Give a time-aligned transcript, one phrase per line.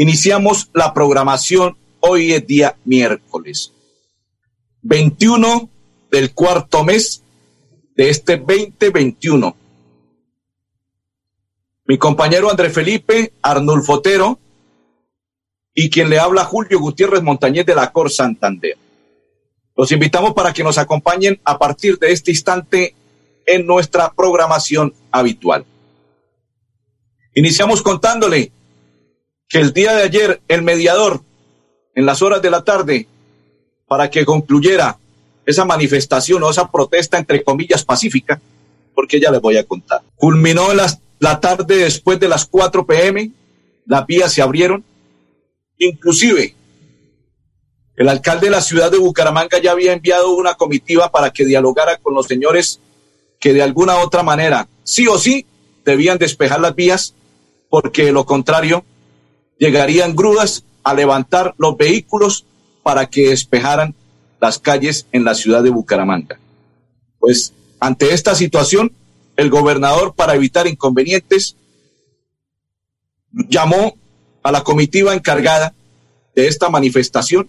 [0.00, 3.72] Iniciamos la programación hoy es día miércoles
[4.82, 5.68] 21
[6.08, 7.24] del cuarto mes
[7.96, 9.56] de este 2021.
[11.86, 14.38] Mi compañero André Felipe Arnulfo Otero
[15.74, 18.78] y quien le habla Julio Gutiérrez Montañez de la Cor Santander.
[19.76, 22.94] Los invitamos para que nos acompañen a partir de este instante
[23.44, 25.66] en nuestra programación habitual.
[27.34, 28.52] Iniciamos contándole
[29.48, 31.22] que el día de ayer el mediador,
[31.94, 33.08] en las horas de la tarde,
[33.86, 34.98] para que concluyera
[35.46, 38.40] esa manifestación o esa protesta, entre comillas, pacífica,
[38.94, 40.02] porque ya les voy a contar.
[40.16, 40.86] Culminó la,
[41.18, 43.30] la tarde después de las 4 pm,
[43.86, 44.84] las vías se abrieron,
[45.78, 46.54] inclusive
[47.98, 51.96] el alcalde de la ciudad de Bucaramanga ya había enviado una comitiva para que dialogara
[51.96, 52.78] con los señores
[53.40, 55.46] que de alguna otra manera, sí o sí,
[55.84, 57.14] debían despejar las vías,
[57.68, 58.84] porque lo contrario,
[59.58, 62.46] llegarían grúas a levantar los vehículos
[62.82, 63.94] para que despejaran
[64.40, 66.38] las calles en la ciudad de Bucaramanga.
[67.18, 68.92] Pues ante esta situación,
[69.36, 71.56] el gobernador, para evitar inconvenientes,
[73.30, 73.96] llamó
[74.42, 75.74] a la comitiva encargada
[76.34, 77.48] de esta manifestación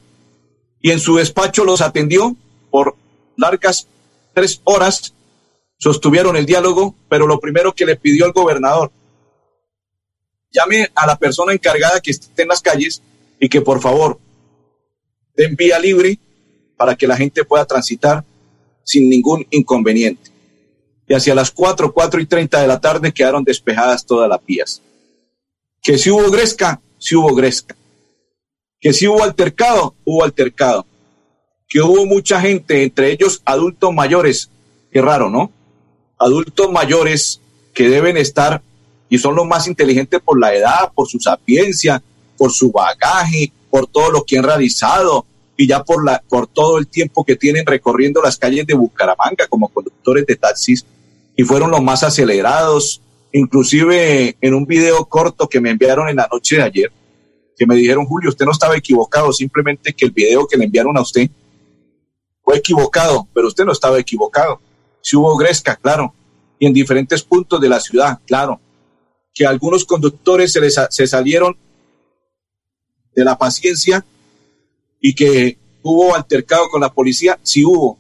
[0.82, 2.36] y en su despacho los atendió
[2.70, 2.96] por
[3.38, 3.88] largas
[4.34, 5.14] tres horas,
[5.78, 8.92] sostuvieron el diálogo, pero lo primero que le pidió el gobernador
[10.52, 13.02] llame a la persona encargada que esté en las calles
[13.39, 14.19] y que por favor
[15.36, 16.19] den vía libre
[16.75, 18.24] para que la gente pueda transitar
[18.84, 20.31] sin ningún inconveniente.
[21.07, 24.81] Y hacia las 4, 4 y 30 de la tarde quedaron despejadas todas las vías.
[25.81, 27.75] Que si hubo gresca, si hubo gresca.
[28.79, 30.85] Que si hubo altercado, hubo altercado.
[31.68, 34.50] Que hubo mucha gente, entre ellos adultos mayores,
[34.91, 35.51] qué raro, ¿no?
[36.18, 37.41] Adultos mayores
[37.74, 38.62] que deben estar
[39.09, 42.02] y son los más inteligentes por la edad, por su sapiencia,
[42.38, 45.25] por su bagaje, por todo lo que han realizado
[45.58, 49.48] y ya por, la, por todo el tiempo que tienen recorriendo las calles de Bucaramanga
[49.48, 50.86] como conductores de taxis
[51.36, 53.02] y fueron los más acelerados,
[53.34, 56.92] inclusive en un video corto que me enviaron en la noche de ayer,
[57.58, 60.98] que me dijeron, Julio, usted no estaba equivocado, simplemente que el video que le enviaron
[60.98, 61.30] a usted
[62.44, 64.62] fue equivocado, pero usted no estaba equivocado.
[65.02, 66.14] Si hubo gresca, claro,
[66.58, 68.59] y en diferentes puntos de la ciudad, claro,
[69.39, 71.55] que algunos conductores se, les, se salieron
[73.16, 74.03] de la paciencia
[75.00, 77.97] y que hubo altercado con la policía, sí hubo.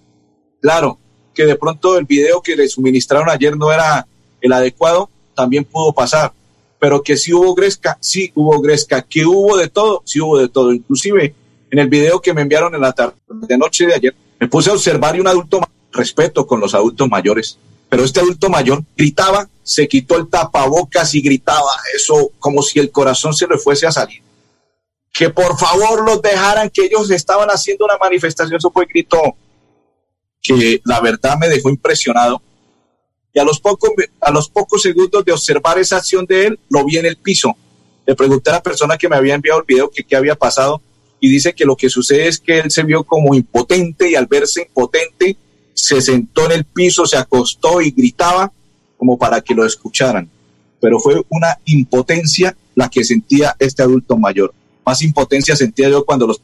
[0.61, 0.97] Claro,
[1.33, 4.05] que de pronto el video que le suministraron ayer no era
[4.41, 6.33] el adecuado, también pudo pasar.
[6.77, 9.01] Pero que sí hubo gresca, sí hubo gresca.
[9.01, 10.73] Que hubo de todo, sí hubo de todo.
[10.73, 11.33] Inclusive
[11.71, 14.71] en el video que me enviaron en la tarde de noche de ayer, me puse
[14.71, 15.61] a observar y un adulto,
[15.93, 17.57] respeto con los adultos mayores,
[17.89, 22.91] pero este adulto mayor gritaba, se quitó el tapabocas y gritaba eso como si el
[22.91, 24.21] corazón se le fuese a salir.
[25.11, 29.35] Que por favor los dejaran, que ellos estaban haciendo una manifestación, eso fue grito
[30.41, 32.41] que la verdad me dejó impresionado.
[33.33, 36.85] Y a los pocos, a los pocos segundos de observar esa acción de él, lo
[36.85, 37.55] vi en el piso.
[38.05, 40.81] Le pregunté a la persona que me había enviado el video que qué había pasado
[41.19, 44.27] y dice que lo que sucede es que él se vio como impotente y al
[44.27, 45.37] verse impotente
[45.79, 48.51] se sentó en el piso, se acostó y gritaba
[48.97, 50.29] como para que lo escucharan.
[50.81, 54.53] Pero fue una impotencia la que sentía este adulto mayor.
[54.85, 56.35] Más impotencia sentía yo cuando lo,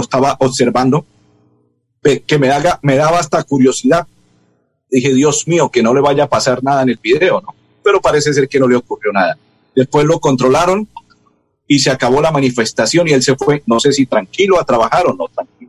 [0.00, 1.04] estaba observando,
[2.02, 2.48] que me,
[2.82, 4.06] me daba hasta curiosidad.
[4.90, 7.54] Dije, Dios mío, que no le vaya a pasar nada en el video, ¿no?
[7.84, 9.36] Pero parece ser que no le ocurrió nada.
[9.74, 10.88] Después lo controlaron
[11.66, 15.06] y se acabó la manifestación y él se fue, no sé si tranquilo a trabajar
[15.06, 15.67] o no tranquilo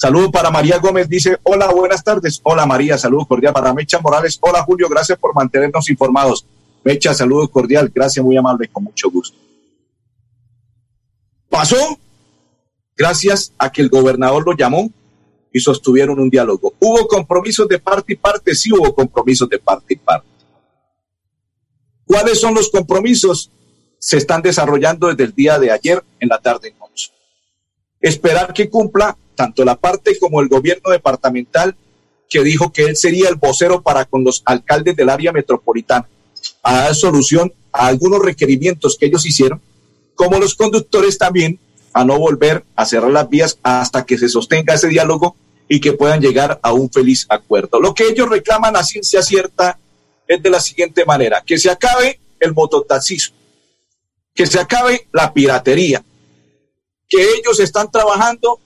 [0.00, 2.40] Saludos para María Gómez, dice, hola, buenas tardes.
[2.42, 4.38] Hola María, saludos cordial para Mecha Morales.
[4.40, 6.46] Hola Julio, gracias por mantenernos informados.
[6.82, 9.36] Mecha, saludos cordial, gracias, muy amable, con mucho gusto.
[11.50, 11.76] Pasó
[12.96, 14.90] gracias a que el gobernador lo llamó
[15.52, 16.72] y sostuvieron un diálogo.
[16.80, 18.54] ¿Hubo compromisos de parte y parte?
[18.54, 20.26] Sí hubo compromisos de parte y parte.
[22.06, 23.50] ¿Cuáles son los compromisos?
[23.98, 26.74] Se están desarrollando desde el día de ayer en la tarde.
[28.00, 31.74] Esperar que cumpla tanto la parte como el gobierno departamental
[32.28, 36.06] que dijo que él sería el vocero para con los alcaldes del área metropolitana
[36.62, 39.62] a dar solución a algunos requerimientos que ellos hicieron
[40.14, 41.58] como los conductores también
[41.94, 45.34] a no volver a cerrar las vías hasta que se sostenga ese diálogo
[45.70, 47.80] y que puedan llegar a un feliz acuerdo.
[47.80, 49.78] Lo que ellos reclaman a ciencia cierta
[50.28, 53.36] es de la siguiente manera, que se acabe el mototaxismo,
[54.34, 56.04] que se acabe la piratería,
[57.08, 58.60] que ellos están trabajando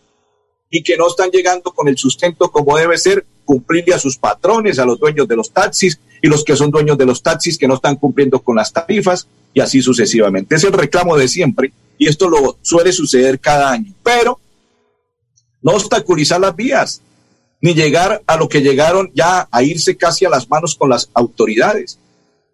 [0.74, 4.80] y que no están llegando con el sustento como debe ser, cumplirle a sus patrones,
[4.80, 7.68] a los dueños de los taxis y los que son dueños de los taxis que
[7.68, 10.56] no están cumpliendo con las tarifas y así sucesivamente.
[10.56, 13.94] Es el reclamo de siempre y esto lo suele suceder cada año.
[14.02, 14.40] Pero
[15.62, 17.02] no obstaculizar las vías,
[17.60, 21.08] ni llegar a lo que llegaron ya a irse casi a las manos con las
[21.14, 22.00] autoridades.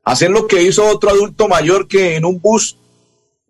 [0.05, 2.76] Hacer lo que hizo otro adulto mayor que en un bus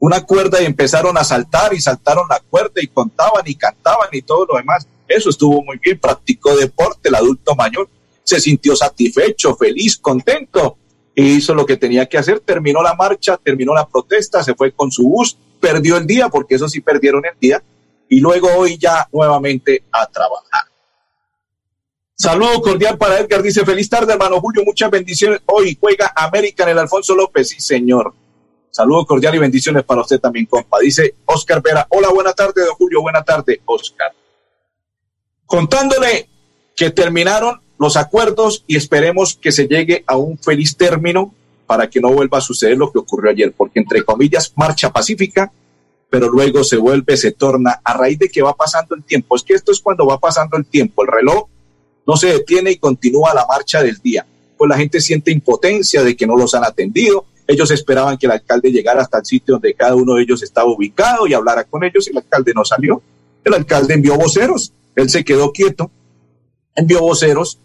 [0.00, 4.22] una cuerda y empezaron a saltar y saltaron la cuerda y contaban y cantaban y
[4.22, 4.88] todo lo demás.
[5.06, 7.88] Eso estuvo muy bien, practicó deporte el adulto mayor,
[8.24, 10.78] se sintió satisfecho, feliz, contento
[11.14, 14.72] y hizo lo que tenía que hacer, terminó la marcha, terminó la protesta, se fue
[14.72, 17.62] con su bus, perdió el día, porque eso sí perdieron el día,
[18.08, 20.64] y luego hoy ya nuevamente a trabajar.
[22.14, 25.40] Saludo cordial para Edgar, dice feliz tarde hermano Julio, muchas bendiciones.
[25.46, 28.14] Hoy juega América en el Alfonso López, sí señor.
[28.70, 30.78] Saludo cordial y bendiciones para usted también, compa.
[30.80, 34.12] Dice Oscar Vera, hola, buena tarde, don Julio, buena tarde, Oscar.
[35.46, 36.28] Contándole
[36.76, 41.34] que terminaron los acuerdos y esperemos que se llegue a un feliz término
[41.66, 45.52] para que no vuelva a suceder lo que ocurrió ayer, porque entre comillas, marcha pacífica,
[46.10, 49.36] pero luego se vuelve, se torna a raíz de que va pasando el tiempo.
[49.36, 51.48] Es que esto es cuando va pasando el tiempo, el reloj
[52.06, 54.26] no se detiene y continúa la marcha del día.
[54.58, 57.26] Pues la gente siente impotencia de que no los han atendido.
[57.50, 60.68] Ellos esperaban que el alcalde llegara hasta el sitio donde cada uno de ellos estaba
[60.68, 63.02] ubicado y hablara con ellos y el alcalde no salió.
[63.44, 65.90] El alcalde envió voceros, él se quedó quieto,
[66.76, 67.58] envió voceros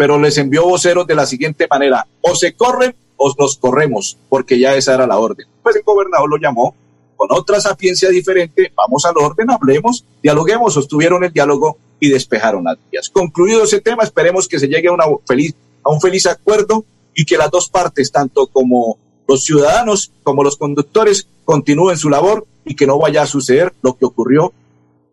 [0.00, 4.58] pero les envió voceros de la siguiente manera, o se corren o nos corremos, porque
[4.58, 5.46] ya esa era la orden.
[5.62, 6.74] Pues el gobernador lo llamó
[7.16, 12.78] con otra sapiencia diferente, vamos al orden, hablemos, dialoguemos, sostuvieron el diálogo y despejaron las
[12.90, 13.10] vías.
[13.10, 15.54] Concluido ese tema, esperemos que se llegue a, una feliz,
[15.84, 16.82] a un feliz acuerdo
[17.14, 18.96] y que las dos partes, tanto como
[19.26, 23.96] los ciudadanos como los conductores, continúen su labor y que no vaya a suceder lo
[23.96, 24.52] que ocurrió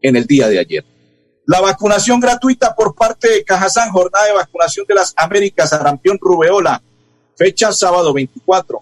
[0.02, 0.86] en el día de ayer.
[1.46, 6.82] La vacunación gratuita por parte de Cajazán, jornada de vacunación de las Américas, sarampión rubeola,
[7.38, 8.82] fecha sábado 24,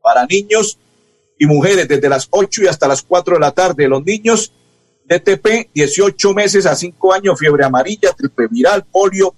[0.00, 0.78] para niños
[1.38, 3.88] y mujeres desde las 8 y hasta las 4 de la tarde.
[3.88, 4.52] Los niños
[5.04, 9.34] DTP, 18 meses a 5 años, fiebre amarilla, triple viral, polio,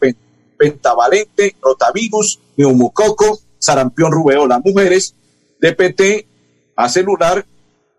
[0.56, 4.60] pentavalente, rotavirus, neumococo, sarampión rubeola.
[4.64, 5.14] Mujeres,
[5.60, 6.26] DPT,
[6.76, 7.44] a celular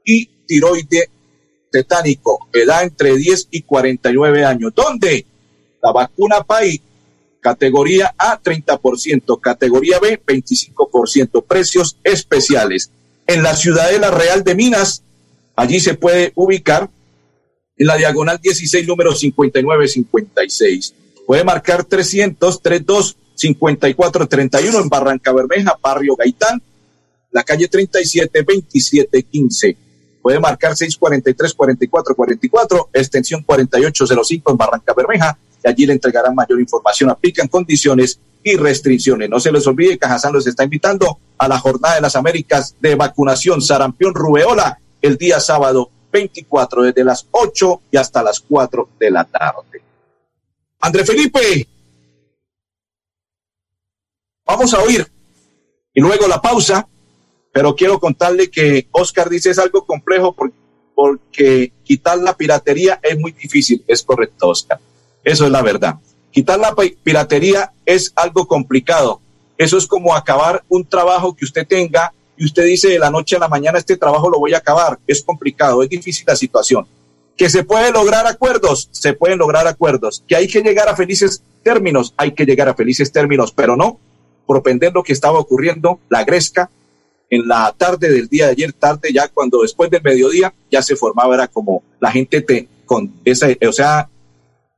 [0.03, 1.09] y tiroide
[1.71, 4.73] tetánico, edad entre 10 y 49 años.
[4.75, 5.25] ¿Dónde?
[5.81, 6.81] La vacuna PAI,
[7.39, 12.91] categoría A 30%, categoría B 25%, precios especiales.
[13.27, 15.03] En la Ciudadela Real de Minas,
[15.55, 16.89] allí se puede ubicar
[17.77, 20.93] en la diagonal 16, número 5956.
[21.25, 26.61] Puede marcar 300 32 54 31 en Barranca Bermeja, Barrio Gaitán,
[27.31, 29.77] la calle 37 27 15
[30.21, 37.09] puede marcar 643-4444, extensión 4805 en Barranca Bermeja, y allí le entregarán mayor información.
[37.09, 39.29] Aplican condiciones y restricciones.
[39.29, 42.95] No se les olvide, Cajazán los está invitando a la Jornada de las Américas de
[42.95, 49.11] vacunación Sarampión Rubeola el día sábado 24, desde las 8 y hasta las 4 de
[49.11, 49.81] la tarde.
[50.79, 51.67] André Felipe,
[54.45, 55.07] vamos a oír
[55.93, 56.87] y luego la pausa
[57.51, 60.35] pero quiero contarle que Oscar dice es algo complejo
[60.95, 63.83] porque, quitar la piratería es muy difícil.
[63.87, 64.79] Es correcto, Oscar.
[65.23, 65.95] Eso es la verdad.
[66.31, 69.19] Quitar la piratería es algo complicado.
[69.57, 73.35] Eso es como acabar un trabajo que usted tenga y usted dice de la noche
[73.35, 74.99] a la mañana este trabajo lo voy a acabar.
[75.05, 76.87] Es complicado, es difícil la situación.
[77.35, 80.23] Que se puede lograr acuerdos, se pueden lograr acuerdos.
[80.27, 83.99] Que hay que llegar a felices términos, hay que llegar a felices términos, pero no
[84.47, 86.69] propender lo que estaba ocurriendo, la gresca,
[87.31, 90.97] en la tarde del día de ayer, tarde ya cuando después del mediodía ya se
[90.97, 94.09] formaba, era como la gente te, con esa, o sea,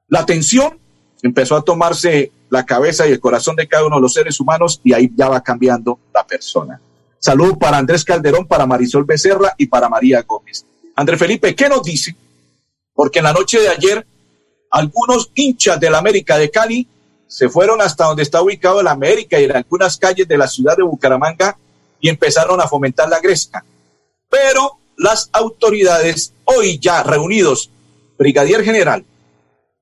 [0.07, 0.77] la tensión
[1.23, 4.79] empezó a tomarse la cabeza y el corazón de cada uno de los seres humanos
[4.83, 6.79] y ahí ya va cambiando la persona.
[7.17, 10.63] Salud para Andrés Calderón, para Marisol Becerra y para María Gómez.
[10.95, 12.15] Andrés Felipe, ¿qué nos dice?
[12.93, 14.05] Porque en la noche de ayer,
[14.69, 16.87] algunos hinchas del América de Cali
[17.25, 20.77] se fueron hasta donde está ubicado el América y en algunas calles de la ciudad
[20.77, 21.57] de Bucaramanga
[22.03, 23.63] y empezaron a fomentar la gresca.
[24.29, 27.71] Pero las autoridades, hoy ya reunidos,
[28.19, 29.03] Brigadier General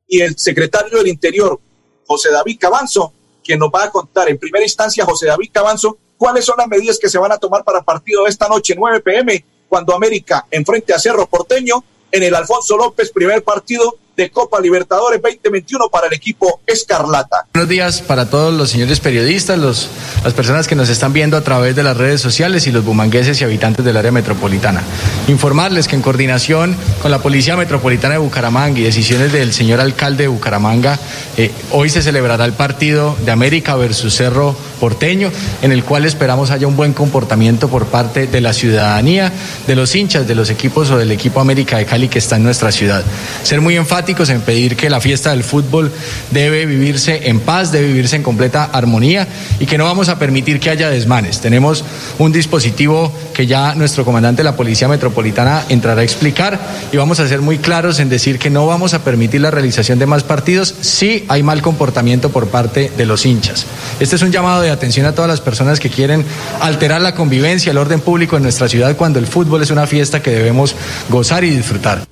[0.08, 1.60] y el secretario del Interior,
[2.06, 3.12] José David Cabanzo,
[3.44, 7.00] quien nos va a contar en primera instancia, José David Cabanzo, cuáles son las medidas
[7.00, 11.00] que se van a tomar para partido esta noche, 9 pm, cuando América enfrente a
[11.00, 16.62] Cerro Porteño en el Alfonso López, primer partido de Copa Libertadores 2021 para el equipo
[16.68, 17.46] Escarlata.
[17.54, 19.90] Buenos días para todos los señores periodistas, los,
[20.24, 23.40] las personas que nos están viendo a través de las redes sociales y los bumangueses
[23.42, 24.84] y habitantes del área metropolitana.
[25.28, 30.24] Informarles que en coordinación con la Policía Metropolitana de Bucaramanga y decisiones del señor alcalde
[30.24, 31.00] de Bucaramanga,
[31.38, 36.52] eh, hoy se celebrará el partido de América versus Cerro Porteño, en el cual esperamos
[36.52, 39.32] haya un buen comportamiento por parte de la ciudadanía,
[39.68, 42.44] de los hinchas de los equipos o del equipo América de Cali que está en
[42.44, 43.04] nuestra ciudad.
[43.44, 45.92] Ser muy enfático en pedir que la fiesta del fútbol
[46.32, 49.28] debe vivirse en paz, debe vivirse en completa armonía
[49.60, 51.40] y que no vamos a permitir que haya desmanes.
[51.40, 51.86] Tenemos
[52.18, 56.60] un dispositivo que ya nuestro comandante de la Policía Metropolitana entrará a explicar
[56.92, 60.00] y vamos a ser muy claros en decir que no vamos a permitir la realización
[60.00, 63.66] de más partidos si hay mal comportamiento por parte de los hinchas.
[64.00, 66.26] Este es un llamado de atención a todas las personas que quieren
[66.60, 70.22] alterar la convivencia, el orden público en nuestra ciudad cuando el fútbol es una fiesta
[70.22, 70.76] que debemos
[71.10, 72.11] gozar y disfrutar.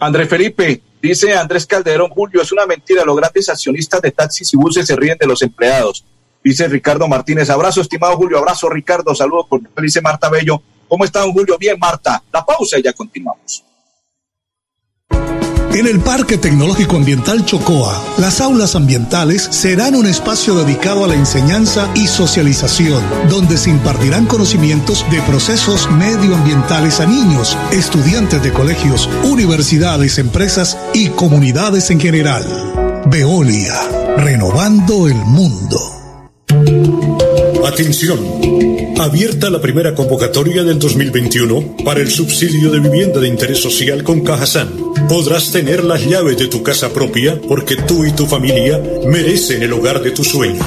[0.00, 4.56] Andrés Felipe, dice Andrés Calderón, Julio, es una mentira, los grandes accionistas de taxis y
[4.56, 6.04] buses se ríen de los empleados.
[6.42, 10.62] Dice Ricardo Martínez, abrazo, estimado Julio, abrazo Ricardo, saludos, dice Marta Bello.
[10.88, 11.56] ¿Cómo está, don Julio?
[11.58, 12.20] Bien, Marta.
[12.32, 13.62] La pausa y ya continuamos.
[15.72, 21.14] En el Parque Tecnológico Ambiental Chocoa, las aulas ambientales serán un espacio dedicado a la
[21.14, 29.08] enseñanza y socialización, donde se impartirán conocimientos de procesos medioambientales a niños, estudiantes de colegios,
[29.22, 32.44] universidades, empresas y comunidades en general.
[33.06, 33.80] Veolia,
[34.18, 35.78] renovando el mundo.
[37.64, 38.18] Atención.
[38.98, 44.20] Abierta la primera convocatoria del 2021 para el subsidio de vivienda de interés social con
[44.20, 44.89] Cajasan.
[45.10, 49.72] Podrás tener las llaves de tu casa propia porque tú y tu familia merecen el
[49.72, 50.64] hogar de tus sueños.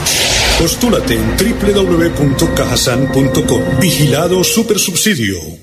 [0.60, 3.80] Postúlate en www.cajasan.com.
[3.80, 5.63] Vigilado Supersubsidio.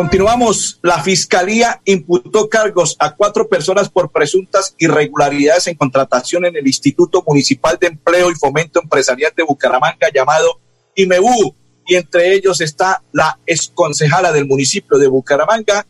[0.00, 0.78] Continuamos.
[0.80, 7.22] La Fiscalía imputó cargos a cuatro personas por presuntas irregularidades en contratación en el Instituto
[7.26, 10.58] Municipal de Empleo y Fomento Empresarial de Bucaramanga llamado
[10.94, 11.54] IMEBU.
[11.86, 15.86] Y entre ellos está la exconcejala del municipio de Bucaramanga,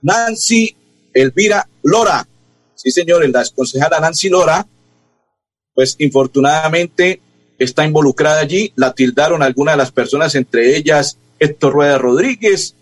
[0.00, 0.74] Nancy
[1.12, 2.26] Elvira Lora.
[2.74, 4.66] Sí, señores, la exconcejala Nancy Lora,
[5.74, 7.20] pues infortunadamente
[7.58, 8.72] está involucrada allí.
[8.74, 12.74] La tildaron algunas de las personas, entre ellas Héctor Rueda Rodríguez,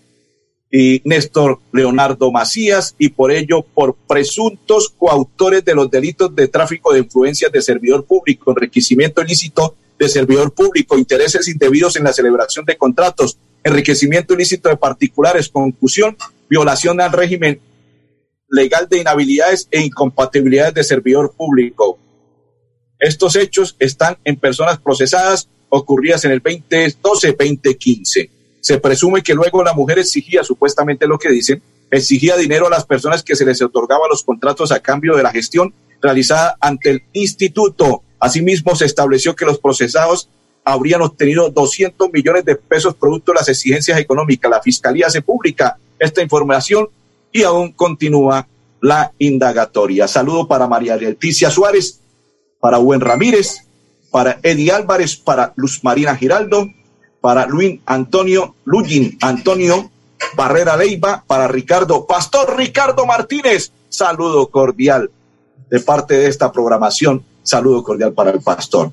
[0.70, 6.92] y Néstor Leonardo Macías y por ello por presuntos coautores de los delitos de tráfico
[6.92, 12.66] de influencias de servidor público, enriquecimiento ilícito de servidor público, intereses indebidos en la celebración
[12.66, 16.16] de contratos, enriquecimiento ilícito de particulares, concusión,
[16.48, 17.60] violación al régimen
[18.50, 21.98] legal de inhabilidades e incompatibilidades de servidor público.
[22.98, 29.72] Estos hechos están en personas procesadas ocurridas en el 2012-2015 se presume que luego la
[29.72, 34.08] mujer exigía supuestamente lo que dicen, exigía dinero a las personas que se les otorgaba
[34.08, 38.02] los contratos a cambio de la gestión realizada ante el instituto.
[38.20, 40.28] Asimismo, se estableció que los procesados
[40.64, 44.50] habrían obtenido 200 millones de pesos producto de las exigencias económicas.
[44.50, 46.88] La Fiscalía se publica esta información
[47.32, 48.46] y aún continúa
[48.80, 50.06] la indagatoria.
[50.08, 52.00] Saludo para María Leticia Suárez,
[52.60, 53.66] para Buen Ramírez,
[54.10, 56.66] para Eddie Álvarez, para Luz Marina Giraldo,
[57.20, 59.90] para Luis Antonio, Lugin Antonio
[60.36, 63.72] Barrera Leiva, para Ricardo, Pastor Ricardo Martínez.
[63.88, 65.10] Saludo cordial
[65.70, 67.24] de parte de esta programación.
[67.42, 68.92] Saludo cordial para el pastor.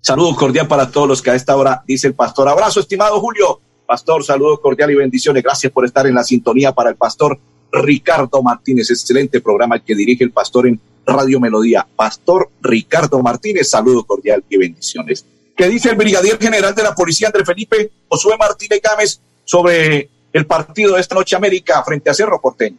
[0.00, 2.48] Saludo cordial para todos los que a esta hora dice el pastor.
[2.48, 3.60] Abrazo, estimado Julio.
[3.86, 5.42] Pastor, saludo cordial y bendiciones.
[5.42, 7.38] Gracias por estar en la sintonía para el pastor
[7.72, 8.90] Ricardo Martínez.
[8.90, 11.86] Excelente programa que dirige el pastor en Radio Melodía.
[11.96, 15.24] Pastor Ricardo Martínez, saludo cordial y bendiciones.
[15.56, 20.46] ¿Qué dice el brigadier general de la policía, André Felipe Josué Martínez Gámez, sobre el
[20.46, 22.76] partido de esta noche América frente a Cerro Porteño?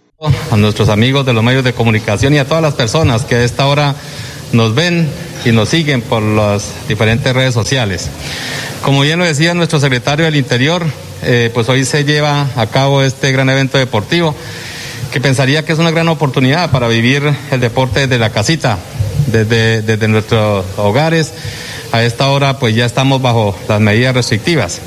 [0.51, 3.43] A nuestros amigos de los medios de comunicación y a todas las personas que a
[3.43, 3.95] esta hora
[4.51, 5.09] nos ven
[5.45, 8.09] y nos siguen por las diferentes redes sociales.
[8.83, 10.83] Como bien lo decía nuestro secretario del Interior,
[11.23, 14.35] eh, pues hoy se lleva a cabo este gran evento deportivo
[15.11, 18.77] que pensaría que es una gran oportunidad para vivir el deporte desde la casita,
[19.27, 21.31] desde, desde nuestros hogares.
[21.95, 24.81] A esta hora pues ya estamos bajo las medidas restrictivas.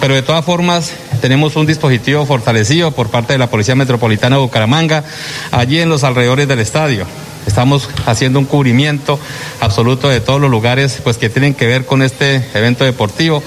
[0.00, 4.42] Pero de todas formas tenemos un dispositivo fortalecido por parte de la Policía Metropolitana de
[4.42, 5.04] Bucaramanga
[5.50, 7.04] allí en los alrededores del estadio.
[7.46, 9.18] Estamos haciendo un cubrimiento
[9.60, 13.42] absoluto de todos los lugares pues que tienen que ver con este evento deportivo,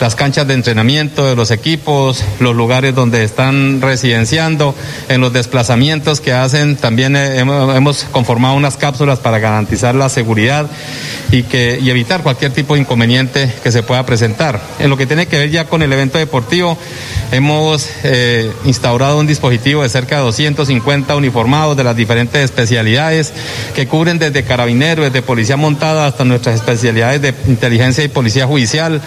[0.00, 4.74] las canchas de entrenamiento de los equipos, los lugares donde están residenciando,
[5.08, 10.66] en los desplazamientos que hacen, también eh, hemos conformado unas cápsulas para garantizar la seguridad
[11.30, 14.60] y que y evitar cualquier tipo de inconveniente que se pueda presentar.
[14.78, 16.78] En lo que tiene que ver ya con el evento deportivo,
[17.32, 23.32] hemos eh, instaurado un dispositivo de cerca de 250 uniformados de las diferentes especialidades
[23.74, 29.00] que cubren desde carabineros, desde policía montada hasta nuestras especialidades de inteligencia y policía judicial.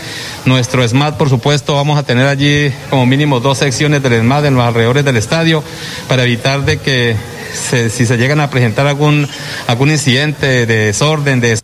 [0.45, 4.55] Nuestro SMAT, por supuesto, vamos a tener allí como mínimo dos secciones del SMAT en
[4.55, 5.63] los alrededores del estadio
[6.07, 7.15] para evitar de que
[7.53, 9.27] si se llegan a presentar algún,
[9.67, 11.59] algún incidente de desorden, de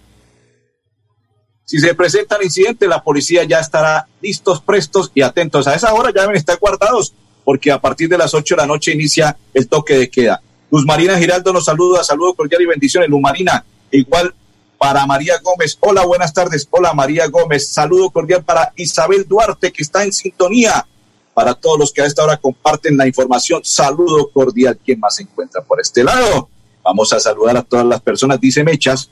[1.67, 5.67] si se presentan incidentes, la policía ya estará listos, prestos y atentos.
[5.67, 8.67] A esa hora ya deben estar guardados, porque a partir de las 8 de la
[8.67, 10.41] noche inicia el toque de queda.
[10.69, 13.09] Luz Marina Giraldo nos saluda, saludo cordial y bendiciones.
[13.09, 14.33] Luz Marina, igual
[14.77, 15.77] para María Gómez.
[15.79, 16.67] Hola, buenas tardes.
[16.69, 17.69] Hola, María Gómez.
[17.69, 20.85] Saludo cordial para Isabel Duarte, que está en sintonía.
[21.33, 24.77] Para todos los que a esta hora comparten la información, saludo cordial.
[24.83, 26.49] ¿Quién más se encuentra por este lado?
[26.83, 28.41] Vamos a saludar a todas las personas.
[28.41, 29.09] Dice Mechas,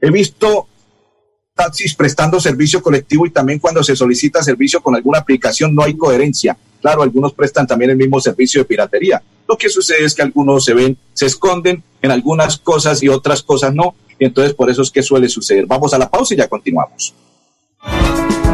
[0.00, 0.66] he visto
[1.54, 5.96] taxis prestando servicio colectivo y también cuando se solicita servicio con alguna aplicación no hay
[5.96, 6.56] coherencia.
[6.82, 9.22] Claro, algunos prestan también el mismo servicio de piratería.
[9.48, 13.42] Lo que sucede es que algunos se ven, se esconden en algunas cosas y otras
[13.42, 13.94] cosas no.
[14.18, 15.64] Y entonces por eso es que suele suceder.
[15.66, 17.14] Vamos a la pausa y ya continuamos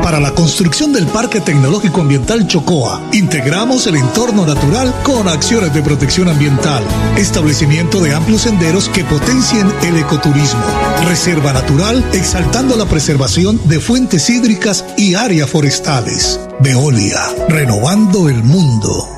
[0.09, 3.11] para la construcción del Parque Tecnológico Ambiental Chocoa.
[3.13, 6.83] Integramos el entorno natural con acciones de protección ambiental,
[7.19, 10.65] establecimiento de amplios senderos que potencien el ecoturismo,
[11.07, 16.41] reserva natural exaltando la preservación de fuentes hídricas y áreas forestales.
[16.61, 19.18] Veolia, renovando el mundo.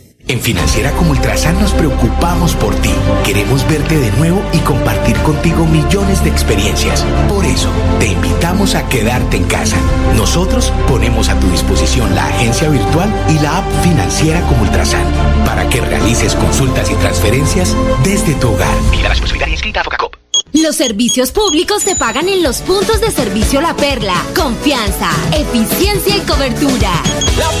[0.31, 2.89] En Financiera como Ultrasan nos preocupamos por ti.
[3.25, 7.05] Queremos verte de nuevo y compartir contigo millones de experiencias.
[7.27, 7.67] Por eso,
[7.99, 9.75] te invitamos a quedarte en casa.
[10.15, 15.05] Nosotros ponemos a tu disposición la agencia virtual y la app Financiera como Ultrasan
[15.45, 18.73] para que realices consultas y transferencias desde tu hogar.
[18.89, 20.15] Mira la responsabilidad inscrita a Focacop.
[20.53, 24.15] Los servicios públicos se pagan en los puntos de servicio La Perla.
[24.35, 26.91] Confianza, eficiencia y cobertura.
[27.37, 27.60] La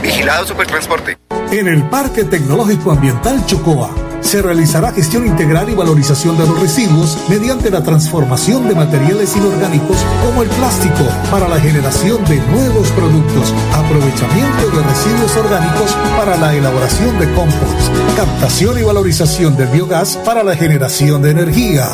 [0.00, 1.18] Vigilado Supertransporte.
[1.50, 7.16] En el Parque Tecnológico Ambiental Chocoa se realizará gestión integral y valorización de los residuos
[7.28, 13.54] mediante la transformación de materiales inorgánicos como el plástico para la generación de nuevos productos,
[13.72, 20.42] aprovechamiento de residuos orgánicos para la elaboración de compost, captación y valorización del biogás para
[20.42, 21.88] la generación de energía.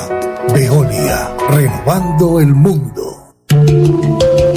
[0.52, 3.34] Veolia, renovando el mundo.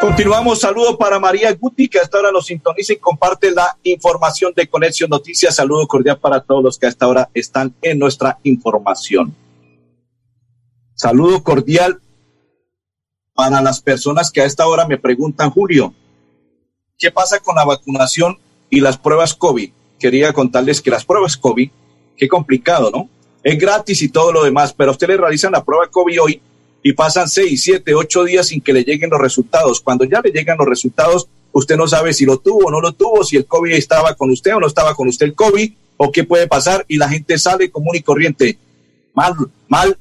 [0.00, 4.66] Continuamos, saludo para María Guti, que hasta ahora nos sintoniza y comparte la información de
[4.66, 5.56] Conexión Noticias.
[5.56, 9.36] Saludo cordial para todos los que hasta ahora están en nuestra información.
[10.94, 12.00] Saludo cordial
[13.34, 15.92] para las personas que a esta hora me preguntan, Julio,
[16.98, 18.38] ¿qué pasa con la vacunación
[18.70, 19.70] y las pruebas COVID?
[19.98, 21.70] Quería contarles que las pruebas COVID,
[22.16, 23.10] qué complicado, ¿no?
[23.42, 26.42] Es gratis y todo lo demás, pero ustedes realizan la prueba COVID hoy
[26.82, 29.80] y pasan seis, siete, ocho días sin que le lleguen los resultados.
[29.80, 32.92] Cuando ya le llegan los resultados, usted no sabe si lo tuvo o no lo
[32.92, 36.10] tuvo, si el COVID estaba con usted o no estaba con usted el COVID, o
[36.10, 38.58] qué puede pasar, y la gente sale común y corriente.
[39.12, 39.34] Mal,
[39.68, 39.98] mal,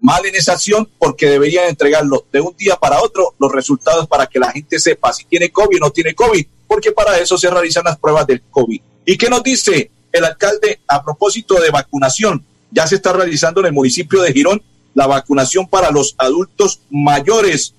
[0.00, 4.26] mal en esa acción porque deberían entregarlo de un día para otro los resultados para
[4.26, 7.50] que la gente sepa si tiene COVID o no tiene COVID, porque para eso se
[7.50, 8.80] realizan las pruebas del COVID.
[9.04, 12.44] ¿Y qué nos dice el alcalde a propósito de vacunación?
[12.70, 14.62] Ya se está realizando en el municipio de Girón
[14.96, 17.74] la vacunación para los adultos mayores.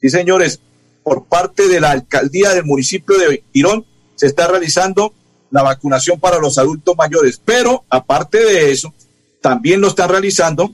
[0.00, 0.60] Sí, señores,
[1.04, 3.86] por parte de la alcaldía del municipio de Girón
[4.16, 5.14] se está realizando
[5.52, 7.40] la vacunación para los adultos mayores.
[7.42, 8.92] Pero aparte de eso,
[9.40, 10.72] también lo está realizando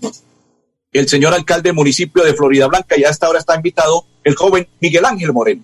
[0.93, 4.67] el señor alcalde del municipio de Florida Blanca y hasta ahora está invitado el joven
[4.81, 5.63] Miguel Ángel Moreno.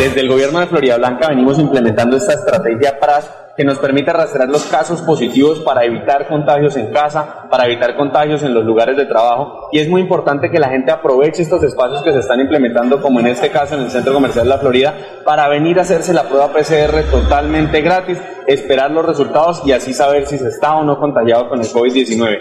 [0.00, 4.48] Desde el gobierno de Florida Blanca venimos implementando esta estrategia para que nos permita rastrear
[4.48, 9.04] los casos positivos para evitar contagios en casa, para evitar contagios en los lugares de
[9.04, 9.68] trabajo.
[9.72, 13.18] Y es muy importante que la gente aproveche estos espacios que se están implementando, como
[13.18, 14.94] en este caso en el Centro Comercial de la Florida,
[15.24, 20.28] para venir a hacerse la prueba PCR totalmente gratis, esperar los resultados y así saber
[20.28, 22.38] si se está o no contagiado con el COVID-19.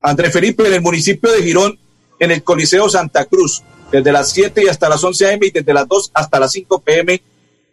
[0.00, 1.78] André Felipe, en el municipio de Girón,
[2.18, 5.46] en el Coliseo Santa Cruz, desde las 7 y hasta las 11 a.m.
[5.46, 7.20] y desde las 2 hasta las 5 p.m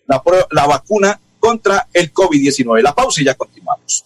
[0.08, 2.82] la, la vacuna contra el COVID-19.
[2.82, 4.06] La pausa y ya continuamos.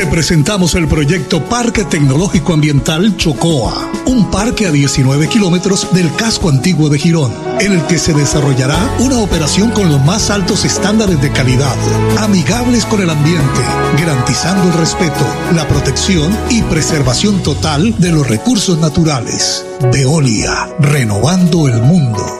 [0.00, 6.48] Te presentamos el proyecto Parque Tecnológico Ambiental Chocoa, un parque a 19 kilómetros del casco
[6.48, 11.20] antiguo de Girón, en el que se desarrollará una operación con los más altos estándares
[11.20, 11.76] de calidad,
[12.18, 13.60] amigables con el ambiente,
[13.98, 19.66] garantizando el respeto, la protección y preservación total de los recursos naturales.
[19.92, 22.39] Veolia, renovando el mundo.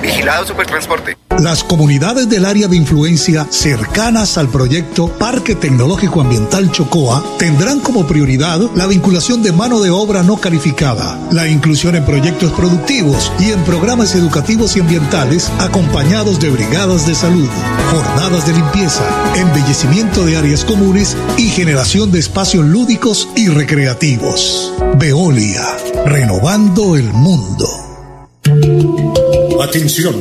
[0.00, 1.16] Vigilado Supertransporte.
[1.38, 8.06] Las comunidades del área de influencia cercanas al proyecto Parque Tecnológico Ambiental Chocoa tendrán como
[8.06, 13.50] prioridad la vinculación de mano de obra no calificada, la inclusión en proyectos productivos y
[13.50, 17.50] en programas educativos y ambientales acompañados de brigadas de salud,
[17.90, 19.04] jornadas de limpieza,
[19.36, 24.72] embellecimiento de áreas comunes y generación de espacios lúdicos y recreativos.
[24.98, 25.66] Veolia,
[26.06, 27.68] renovando el mundo.
[29.60, 30.14] Atención.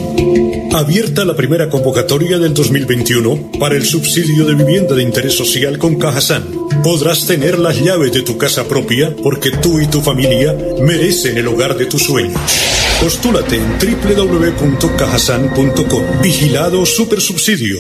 [0.74, 5.96] Abierta la primera convocatoria del 2021 para el subsidio de vivienda de interés social con
[5.96, 6.44] Cajasan.
[6.84, 11.48] Podrás tener las llaves de tu casa propia porque tú y tu familia merecen el
[11.48, 12.42] hogar de tus sueños.
[13.02, 16.22] Postúlate en www.cajasan.com.
[16.22, 17.80] Vigilado Supersubsidio.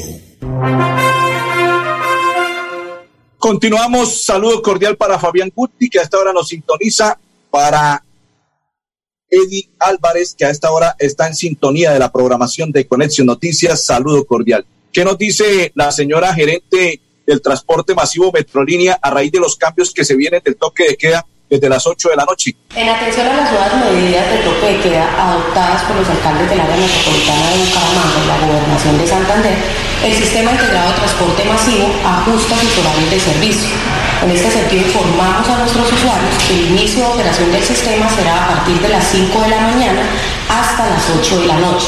[3.37, 4.23] Continuamos.
[4.23, 8.04] Saludo cordial para Fabián Guti, que a esta hora nos sintoniza, para
[9.29, 13.85] Eddie Álvarez, que a esta hora está en sintonía de la programación de Conexión Noticias.
[13.85, 14.65] Saludo cordial.
[14.91, 19.91] ¿Qué nos dice la señora gerente del transporte masivo Metrolínea a raíz de los cambios
[19.91, 22.55] que se vienen del toque de queda desde las 8 de la noche?
[22.75, 26.59] En atención a las nuevas medidas de toque de queda adoptadas por los alcaldes del
[26.59, 29.55] área metropolitana de Bucaramanga y la gobernación de Santander,
[30.03, 33.69] el sistema integrado de transporte masivo ajusta sus horarios de servicio.
[34.23, 38.45] En este sentido, informamos a nuestros usuarios que el inicio de operación del sistema será
[38.45, 40.01] a partir de las 5 de la mañana
[40.49, 41.87] hasta las 8 de la noche.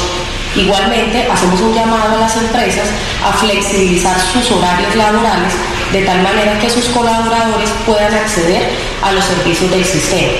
[0.56, 2.88] Igualmente, hacemos un llamado a las empresas
[3.24, 5.54] a flexibilizar sus horarios laborales
[5.92, 8.68] de tal manera que sus colaboradores puedan acceder
[9.02, 10.32] a los servicios del sistema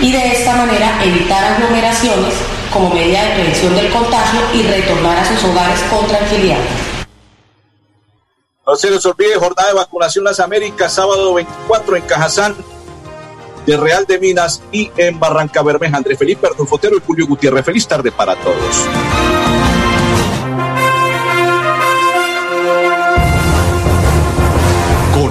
[0.00, 2.34] y de esta manera evitar aglomeraciones
[2.72, 6.58] como medida de prevención del contagio y retornar a sus hogares con tranquilidad.
[8.66, 12.56] No se les olvide jornada de vacunación Las Américas, sábado 24 en Cajazán,
[13.66, 15.96] de Real de Minas y en Barranca Bermeja.
[15.96, 17.64] Andrés Felipe Arnulfotero y Julio Gutiérrez.
[17.64, 18.86] Feliz tarde para todos.